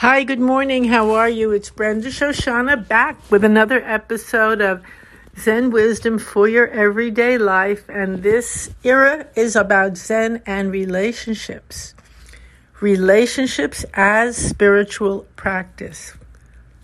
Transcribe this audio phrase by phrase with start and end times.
[0.00, 0.84] Hi, good morning.
[0.84, 1.52] How are you?
[1.52, 4.82] It's Brenda Shoshanna back with another episode of
[5.38, 7.88] Zen Wisdom for Your Everyday Life.
[7.88, 11.94] And this era is about Zen and relationships.
[12.82, 16.12] Relationships as spiritual practice.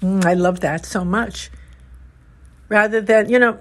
[0.00, 1.50] Mm, I love that so much.
[2.70, 3.58] Rather than, you know,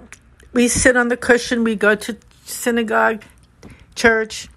[0.54, 2.16] we sit on the cushion, we go to
[2.46, 3.22] synagogue,
[3.94, 4.48] church,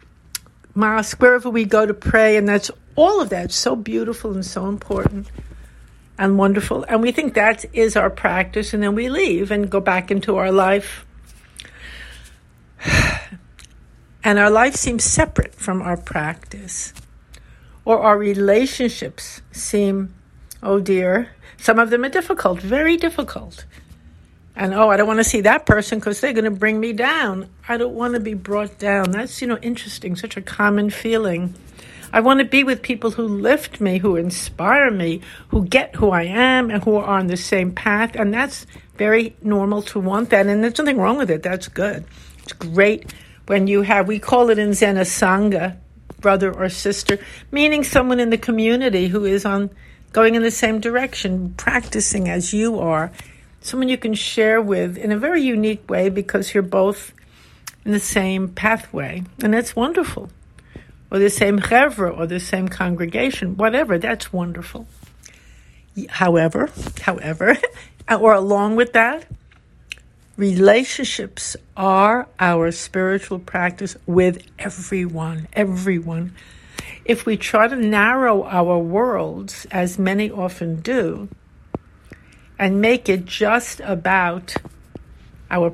[0.75, 4.67] mosque, wherever we go to pray, and that's all of that so beautiful and so
[4.67, 5.27] important
[6.17, 6.85] and wonderful.
[6.87, 10.37] And we think that is our practice, and then we leave and go back into
[10.37, 11.05] our life.
[14.27, 16.95] And our life seems separate from our practice.
[17.85, 20.15] Or our relationships seem,
[20.63, 23.65] oh dear, some of them are difficult, very difficult.
[24.55, 26.93] And oh, I don't want to see that person because they're going to bring me
[26.93, 27.49] down.
[27.67, 29.11] I don't want to be brought down.
[29.11, 31.55] That's, you know, interesting, such a common feeling.
[32.13, 36.11] I want to be with people who lift me, who inspire me, who get who
[36.11, 38.15] I am, and who are on the same path.
[38.15, 40.47] And that's very normal to want that.
[40.47, 41.43] And there's nothing wrong with it.
[41.43, 42.05] That's good.
[42.43, 43.13] It's great
[43.47, 45.77] when you have, we call it in Zen a Sangha,
[46.21, 47.19] brother or sister,
[47.51, 49.69] meaning someone in the community who is on
[50.13, 53.11] going in the same direction, practicing as you are.
[53.65, 57.13] Someone you can share with in a very unique way because you're both
[57.83, 59.23] in the same pathway.
[59.41, 60.29] And that's wonderful
[61.09, 64.85] or the same chevra or the same congregation, whatever, that's wonderful.
[66.09, 66.69] However,
[67.01, 67.57] however,
[68.19, 69.25] or along with that,
[70.37, 76.35] relationships are our spiritual practice with everyone, everyone.
[77.03, 81.29] If we try to narrow our worlds, as many often do,
[82.57, 84.55] and make it just about
[85.51, 85.73] our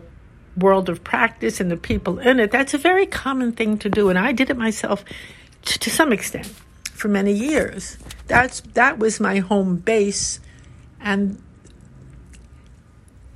[0.57, 4.09] world of practice and the people in it, that's a very common thing to do.
[4.09, 5.05] And I did it myself
[5.63, 6.52] t- to some extent
[6.91, 7.97] for many years.
[8.27, 10.39] That's that was my home base,
[10.99, 11.41] and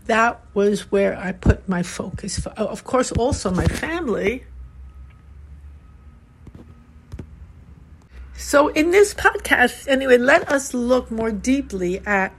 [0.06, 2.40] that was where I put my focus.
[2.40, 4.46] For, oh, of course, also my family.
[8.38, 12.34] So, in this podcast, anyway, let us look more deeply at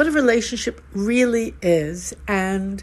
[0.00, 2.82] what a relationship really is and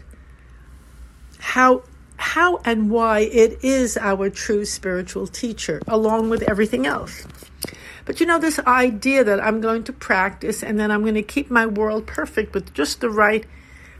[1.40, 1.82] how
[2.16, 7.26] how and why it is our true spiritual teacher, along with everything else.
[8.04, 11.22] But you know, this idea that I'm going to practice and then I'm going to
[11.24, 13.44] keep my world perfect with just the right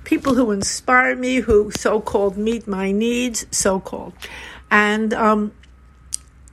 [0.04, 4.12] people who inspire me, who so called meet my needs, so called.
[4.70, 5.50] And, um,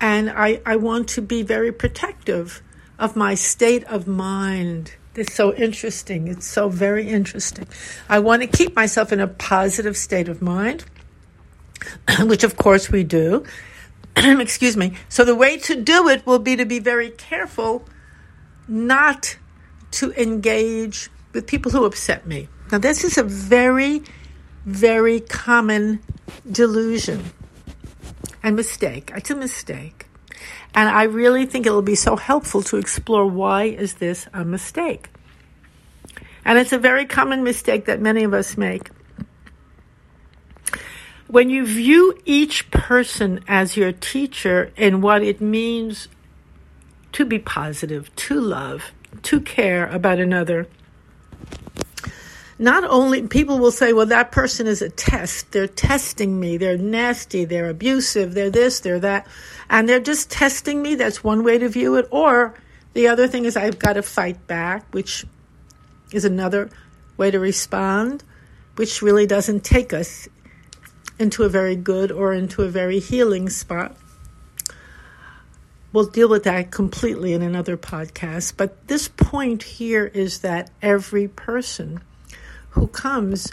[0.01, 2.63] and I, I want to be very protective
[2.97, 4.95] of my state of mind.
[5.17, 6.27] It's so interesting.
[6.27, 7.67] It's so very interesting.
[8.09, 10.85] I want to keep myself in a positive state of mind,
[12.19, 13.45] which of course we do.
[14.17, 14.93] Excuse me.
[15.09, 17.87] So the way to do it will be to be very careful
[18.67, 19.37] not
[19.91, 22.49] to engage with people who upset me.
[22.71, 24.03] Now, this is a very,
[24.65, 26.01] very common
[26.51, 27.25] delusion
[28.41, 29.11] and mistake.
[29.15, 30.04] It's a mistake.
[30.75, 35.09] And I really think it'll be so helpful to explore why is this a mistake?
[36.43, 38.89] And it's a very common mistake that many of us make.
[41.27, 46.09] When you view each person as your teacher in what it means
[47.13, 48.91] to be positive, to love,
[49.23, 50.67] to care about another,
[52.57, 55.51] not only people will say, well, that person is a test.
[55.51, 56.57] They're testing me.
[56.57, 57.43] They're nasty.
[57.43, 58.33] They're abusive.
[58.33, 59.27] They're this, they're that.
[59.69, 60.95] And they're just testing me.
[60.95, 62.07] That's one way to view it.
[62.11, 62.55] Or
[62.93, 65.25] the other thing is I've got to fight back, which
[66.13, 66.69] is another
[67.17, 68.23] way to respond,
[68.77, 70.29] which really doesn't take us
[71.19, 73.97] into a very good or into a very healing spot.
[75.91, 78.53] We'll deal with that completely in another podcast.
[78.55, 82.01] But this point here is that every person
[82.75, 83.51] who comes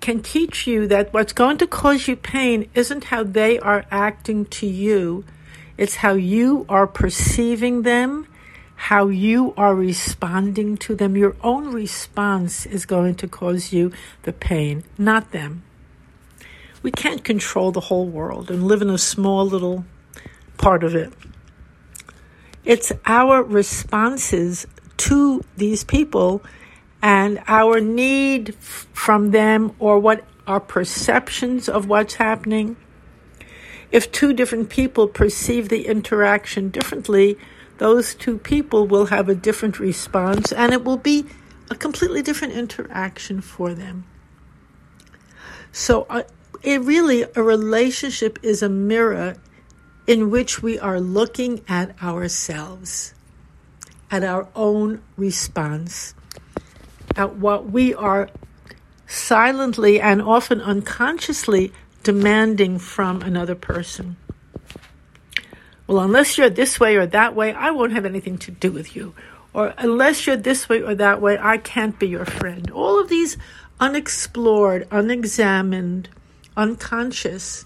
[0.00, 4.44] can teach you that what's going to cause you pain isn't how they are acting
[4.46, 5.24] to you,
[5.78, 8.26] it's how you are perceiving them,
[8.74, 11.16] how you are responding to them.
[11.16, 13.92] Your own response is going to cause you
[14.24, 15.62] the pain, not them.
[16.82, 19.84] We can't control the whole world and live in a small little
[20.58, 21.12] part of it.
[22.64, 24.66] It's our responses
[24.98, 26.42] to these people
[27.02, 32.76] and our need from them or what our perceptions of what's happening.
[33.90, 37.36] If two different people perceive the interaction differently,
[37.78, 41.26] those two people will have a different response and it will be
[41.70, 44.04] a completely different interaction for them.
[45.72, 46.22] So, uh,
[46.62, 49.36] it really, a relationship is a mirror
[50.06, 53.14] in which we are looking at ourselves
[54.10, 56.14] at our own response,
[57.16, 58.30] at what we are
[59.06, 61.72] silently and often unconsciously
[62.02, 64.16] demanding from another person.
[65.86, 68.96] Well, unless you're this way or that way, I won't have anything to do with
[68.96, 69.14] you.
[69.52, 72.70] Or unless you're this way or that way, I can't be your friend.
[72.70, 73.36] All of these
[73.78, 76.08] unexplored, unexamined,
[76.56, 77.64] unconscious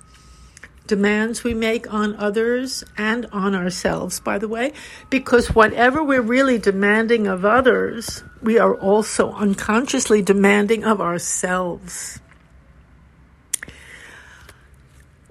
[0.87, 4.73] demands we make on others and on ourselves, by the way,
[5.11, 12.21] because whatever we're really demanding of others, we are also unconsciously demanding of ourselves.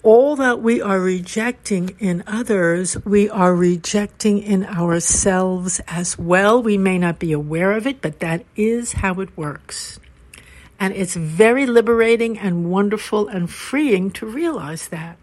[0.03, 6.61] All that we are rejecting in others, we are rejecting in ourselves as well.
[6.61, 9.99] We may not be aware of it, but that is how it works.
[10.79, 15.17] And it's very liberating and wonderful and freeing to realize that.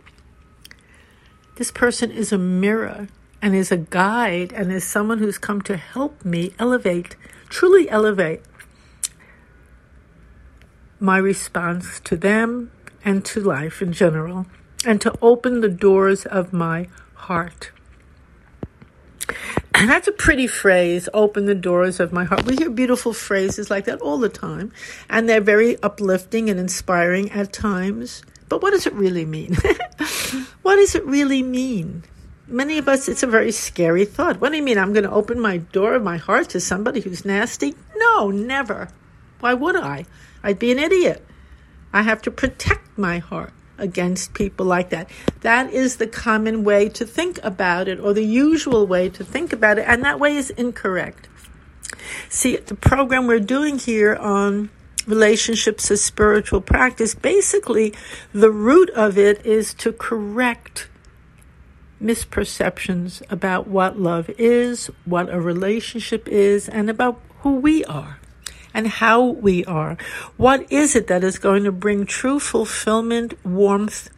[1.63, 3.07] This person is a mirror
[3.41, 7.15] and is a guide and is someone who's come to help me elevate,
[7.49, 8.41] truly elevate
[10.99, 12.73] my response to them
[13.05, 14.47] and to life in general,
[14.85, 17.71] and to open the doors of my heart.
[19.73, 22.45] And that's a pretty phrase, open the doors of my heart.
[22.45, 24.73] We hear beautiful phrases like that all the time,
[25.09, 28.25] and they're very uplifting and inspiring at times.
[28.53, 29.55] But what does it really mean?
[30.61, 32.05] what does it really mean?
[32.47, 34.43] Many of us, it's a very scary thought.
[34.43, 34.77] What do you mean?
[34.77, 37.75] I'm going to open my door of my heart to somebody who's nasty?
[37.97, 38.91] No, never.
[39.41, 40.05] Why would I?
[40.43, 41.25] I'd be an idiot.
[41.95, 45.09] I have to protect my heart against people like that.
[45.41, 49.55] That is the common way to think about it, or the usual way to think
[49.55, 51.27] about it, and that way is incorrect.
[52.29, 54.69] See, the program we're doing here on
[55.07, 57.95] relationships as spiritual practice, basically,
[58.33, 60.89] the root of it is to correct
[62.03, 68.19] misperceptions about what love is, what a relationship is, and about who we are
[68.75, 69.97] and how we are.
[70.37, 74.11] What is it that is going to bring true fulfillment, warmth,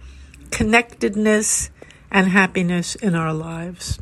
[0.51, 1.71] connectedness,
[2.11, 3.99] and happiness in our lives?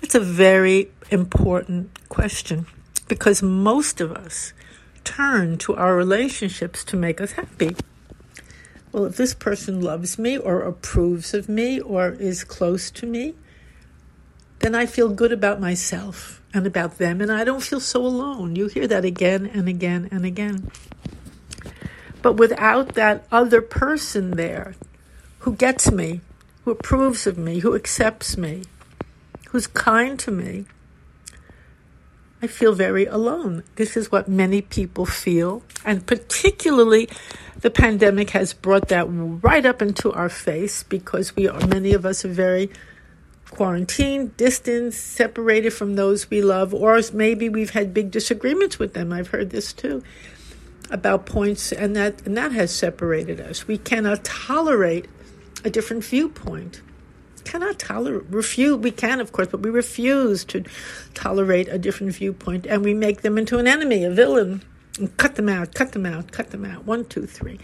[0.00, 2.66] It's a very important question
[3.08, 4.52] because most of us
[5.08, 7.74] turn to our relationships to make us happy.
[8.92, 13.34] Well, if this person loves me or approves of me or is close to me,
[14.58, 18.54] then I feel good about myself and about them, and I don't feel so alone.
[18.54, 20.70] You hear that again and again and again.
[22.20, 24.74] But without that other person there
[25.40, 26.20] who gets me,
[26.64, 28.64] who approves of me, who accepts me,
[29.48, 30.66] who's kind to me,
[32.40, 33.64] I feel very alone.
[33.74, 37.08] This is what many people feel, and particularly
[37.60, 42.06] the pandemic has brought that right up into our face because we are many of
[42.06, 42.70] us are very
[43.50, 49.12] quarantined, distanced, separated from those we love, or maybe we've had big disagreements with them.
[49.12, 50.04] I've heard this too
[50.90, 53.66] about points, and that and that has separated us.
[53.66, 55.06] We cannot tolerate
[55.64, 56.82] a different viewpoint.
[57.48, 58.76] Cannot tolerate refuse.
[58.76, 60.64] We can, of course, but we refuse to
[61.14, 64.62] tolerate a different viewpoint, and we make them into an enemy, a villain.
[64.98, 66.84] And cut them out, cut them out, cut them out.
[66.84, 67.58] One, two, three,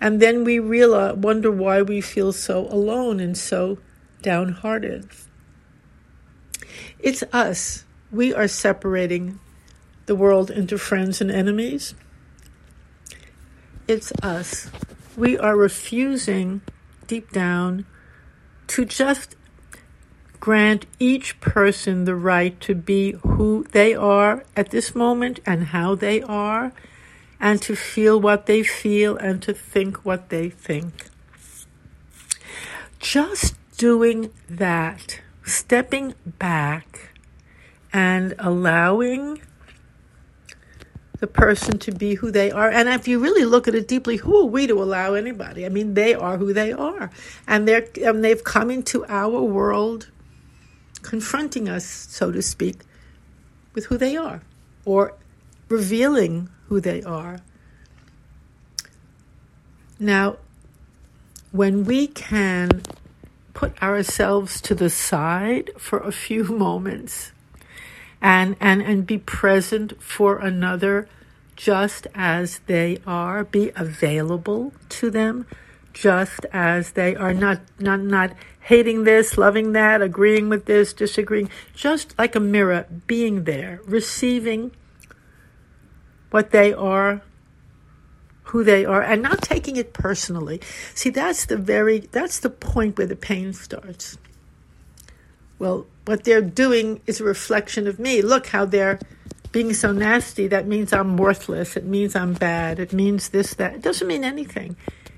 [0.00, 3.76] and then we realize, wonder why we feel so alone and so
[4.22, 5.06] downhearted.
[6.98, 7.84] It's us.
[8.10, 9.38] We are separating
[10.06, 11.94] the world into friends and enemies.
[13.86, 14.70] It's us.
[15.14, 16.62] We are refusing
[17.06, 17.84] deep down
[18.68, 19.36] to just
[20.40, 25.94] grant each person the right to be who they are at this moment and how
[25.94, 26.72] they are,
[27.40, 31.08] and to feel what they feel and to think what they think.
[32.98, 37.10] Just doing that stepping back
[37.92, 39.40] and allowing
[41.20, 42.70] the person to be who they are.
[42.70, 45.64] And if you really look at it deeply, who are we to allow anybody?
[45.64, 47.10] I mean, they are who they are,
[47.46, 50.10] and they're and they've come into our world,
[51.02, 52.76] confronting us, so to speak,
[53.74, 54.42] with who they are,
[54.84, 55.14] or
[55.68, 57.40] revealing who they are.
[59.98, 60.36] Now,
[61.52, 62.82] when we can
[63.54, 67.32] put ourselves to the side for a few moments
[68.20, 71.08] and, and, and be present for another
[71.54, 75.46] just as they are, be available to them
[75.92, 78.30] just as they are, not, not, not
[78.60, 84.72] hating this, loving that, agreeing with this, disagreeing, just like a mirror, being there, receiving
[86.30, 87.22] what they are
[88.50, 90.60] who they are and not taking it personally.
[90.94, 94.18] See, that's the very that's the point where the pain starts.
[95.58, 98.22] Well, what they're doing is a reflection of me.
[98.22, 98.98] Look how they're
[99.52, 100.46] being so nasty.
[100.46, 101.76] That means I'm worthless.
[101.76, 102.78] It means I'm bad.
[102.78, 103.74] It means this, that.
[103.74, 104.76] It doesn't mean anything.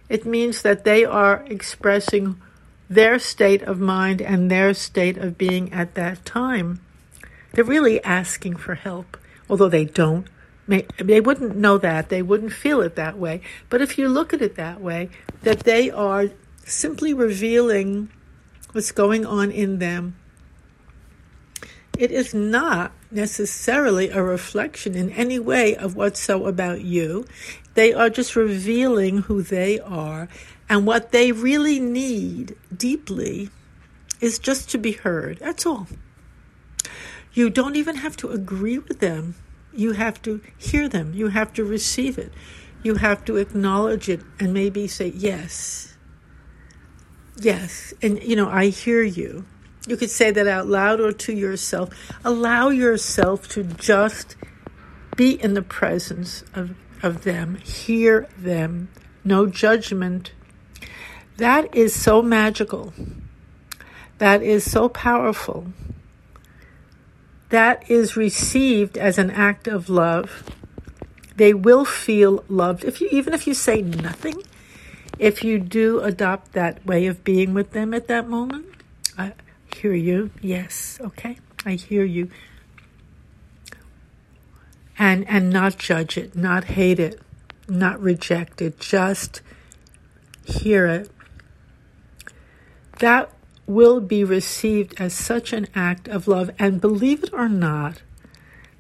[0.09, 2.41] It means that they are expressing
[2.89, 6.81] their state of mind and their state of being at that time.
[7.53, 9.19] They're really asking for help,
[9.51, 10.27] although they don't.
[10.69, 12.11] They wouldn't know that.
[12.11, 13.41] They wouldn't feel it that way.
[13.71, 15.09] But if you look at it that way,
[15.43, 16.27] that they are
[16.65, 18.11] simply revealing
[18.73, 20.18] what's going on in them.
[21.99, 27.27] It is not necessarily a reflection in any way of what's so about you.
[27.75, 30.29] They are just revealing who they are
[30.69, 33.51] and what they really need deeply
[34.21, 35.39] is just to be heard.
[35.39, 35.89] That's all.
[37.33, 39.35] You don't even have to agree with them.
[39.73, 41.15] You have to hear them.
[41.15, 42.33] You have to receive it.
[42.85, 45.97] You have to acknowledge it and maybe say, yes.
[47.41, 47.93] Yes.
[48.01, 49.47] And, you know, I hear you.
[49.87, 51.91] You could say that out loud or to yourself.
[52.25, 54.37] Allow yourself to just
[55.17, 58.89] be in the presence of, of them, hear them,
[59.25, 60.33] no judgment,
[61.39, 62.93] that is so magical.
[64.19, 65.73] That is so powerful.
[67.51, 70.43] That is received as an act of love.
[71.37, 72.85] They will feel loved.
[72.85, 74.43] If you, even if you say nothing,
[75.19, 78.67] if you do adopt that way of being with them at that moment,
[79.75, 80.31] hear you.
[80.41, 82.31] Yes, okay, I hear you.
[84.99, 87.21] And and not judge it, not hate it,
[87.69, 88.81] not reject it.
[88.81, 89.43] Just
[90.45, 91.11] hear it
[92.99, 93.31] that
[93.67, 96.51] will be received as such an act of love.
[96.59, 98.03] And believe it or not,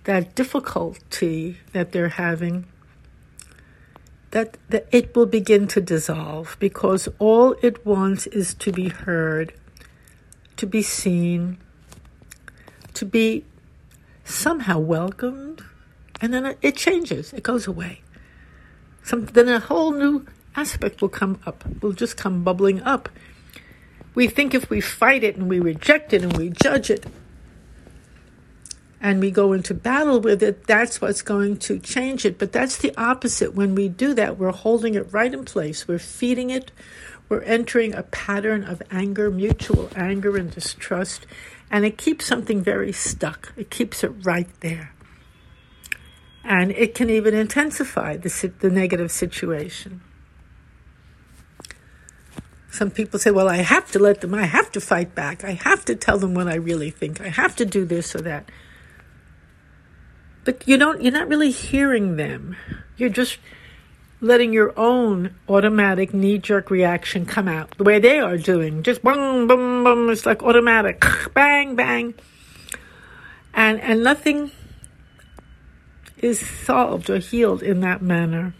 [0.04, 2.66] that difficulty that they're having,
[4.30, 9.52] that, that it will begin to dissolve because all it wants is to be heard,
[10.58, 11.58] to be seen,
[12.94, 13.44] to be
[14.24, 15.64] somehow welcomed,
[16.20, 18.02] and then it changes, it goes away.
[19.02, 23.08] Some, then a whole new aspect will come up, will just come bubbling up
[24.18, 27.06] we think if we fight it and we reject it and we judge it
[29.00, 32.36] and we go into battle with it, that's what's going to change it.
[32.36, 33.54] But that's the opposite.
[33.54, 36.72] When we do that, we're holding it right in place, we're feeding it,
[37.28, 41.26] we're entering a pattern of anger, mutual anger and distrust,
[41.70, 43.52] and it keeps something very stuck.
[43.56, 44.94] It keeps it right there.
[46.42, 50.00] And it can even intensify the, the negative situation.
[52.70, 55.44] Some people say, well, I have to let them, I have to fight back.
[55.44, 57.20] I have to tell them what I really think.
[57.20, 58.50] I have to do this or that.
[60.44, 62.56] But you don't, you're not really hearing them.
[62.96, 63.38] You're just
[64.20, 68.82] letting your own automatic knee jerk reaction come out the way they are doing.
[68.82, 70.10] Just boom, boom, boom.
[70.10, 71.04] It's like automatic.
[71.34, 72.14] Bang, bang.
[73.54, 74.50] And, and nothing
[76.18, 78.54] is solved or healed in that manner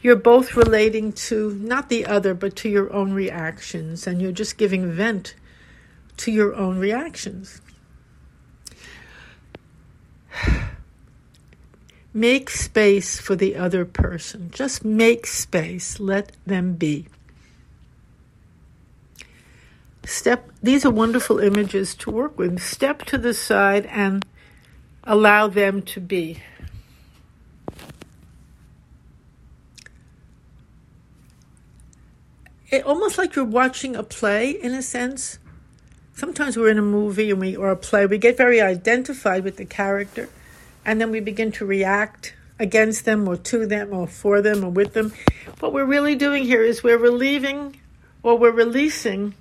[0.00, 4.56] you're both relating to not the other, but to your own reactions, and you're just
[4.56, 5.34] giving vent
[6.18, 7.60] to your own reactions.
[12.18, 14.50] Make space for the other person.
[14.52, 16.00] Just make space.
[16.00, 17.06] Let them be.
[20.04, 22.60] Step, these are wonderful images to work with.
[22.60, 24.24] Step to the side and
[25.04, 26.40] allow them to be.
[32.70, 35.38] it, almost like you're watching a play in a sense.
[36.14, 39.56] Sometimes we're in a movie and we or a play, we get very identified with
[39.56, 40.28] the character,
[40.88, 44.70] and then we begin to react against them or to them or for them or
[44.70, 45.12] with them.
[45.60, 47.78] What we're really doing here is we're relieving
[48.22, 49.34] or we're releasing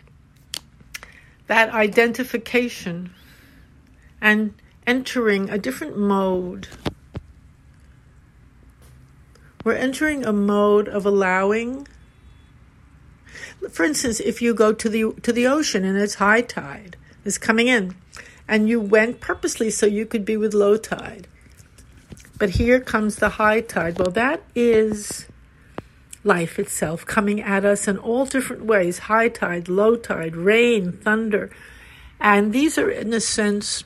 [1.47, 3.13] that identification
[4.19, 4.53] and
[4.85, 6.67] entering a different mode.
[9.63, 11.87] We're entering a mode of allowing
[13.71, 17.37] for instance, if you go to the to the ocean and it's high tide it's
[17.37, 17.95] coming in,
[18.47, 21.27] and you went purposely so you could be with low tide,
[22.37, 23.97] but here comes the high tide.
[23.99, 25.27] Well, that is
[26.23, 31.49] life itself coming at us in all different ways: high tide, low tide, rain, thunder,
[32.19, 33.83] and these are in a sense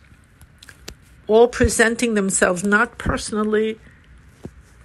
[1.27, 3.79] all presenting themselves not personally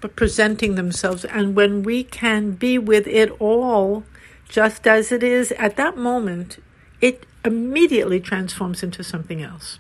[0.00, 1.25] but presenting themselves.
[1.25, 4.04] And when we can be with it all
[4.49, 6.62] just as it is at that moment,
[7.00, 9.78] it immediately transforms into something else,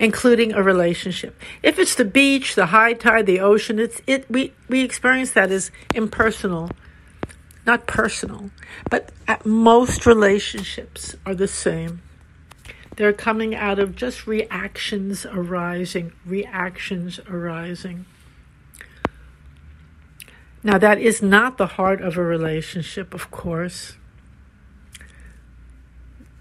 [0.00, 1.38] including a relationship.
[1.62, 5.52] If it's the beach, the high tide, the ocean, it's it we we experience that
[5.52, 6.70] as impersonal,
[7.66, 8.50] not personal.
[8.88, 9.12] But
[9.44, 12.00] most relationships are the same.
[12.96, 18.06] They're coming out of just reactions arising, reactions arising.
[20.62, 23.94] Now, that is not the heart of a relationship, of course.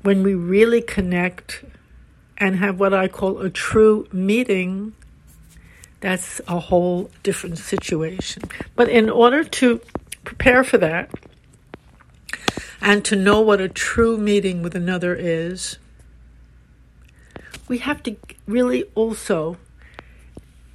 [0.01, 1.63] When we really connect
[2.39, 4.93] and have what I call a true meeting,
[5.99, 8.43] that's a whole different situation.
[8.75, 9.81] But in order to
[10.23, 11.11] prepare for that
[12.81, 15.77] and to know what a true meeting with another is,
[17.67, 18.15] we have to
[18.47, 19.57] really also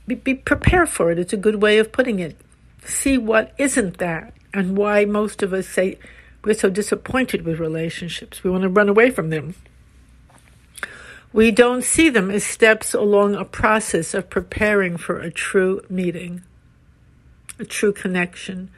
[0.06, 1.18] be, be prepared for it.
[1.18, 2.38] It's a good way of putting it
[2.86, 5.98] see what isn't that and why most of us say
[6.44, 8.44] we're so disappointed with relationships.
[8.44, 9.54] We want to run away from them.
[11.34, 16.44] We don't see them as steps along a process of preparing for a true meeting,
[17.58, 18.70] a true connection,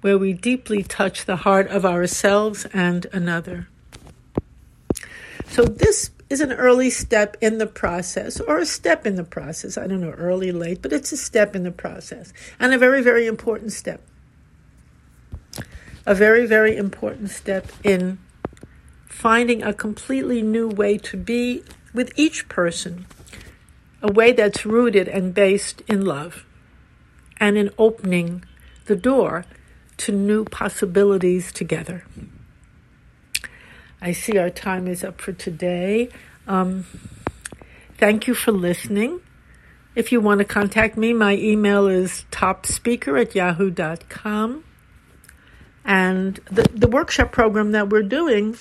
[0.00, 3.66] where we deeply touch the heart of ourselves and another.
[5.48, 9.76] So, this is an early step in the process, or a step in the process.
[9.76, 13.02] I don't know, early, late, but it's a step in the process, and a very,
[13.02, 14.00] very important step.
[16.06, 18.18] A very, very important step in
[19.14, 21.62] finding a completely new way to be
[21.94, 23.06] with each person,
[24.02, 26.44] a way that's rooted and based in love,
[27.38, 28.44] and in opening
[28.86, 29.46] the door
[29.96, 32.04] to new possibilities together.
[34.02, 36.10] I see our time is up for today.
[36.46, 36.84] Um,
[37.96, 39.20] thank you for listening.
[39.94, 44.64] If you want to contact me, my email is topspeaker at yahoo.com.
[45.84, 48.56] And the, the workshop program that we're doing,